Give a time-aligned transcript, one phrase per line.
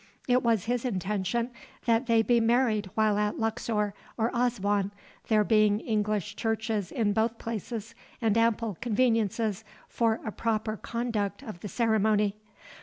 [0.27, 1.51] It was his intention
[1.85, 4.91] that they be married while at Luxor or Aswan,
[5.27, 11.59] there being English churches in both places and ample conveniences for a proper conduct of
[11.59, 12.35] the ceremony.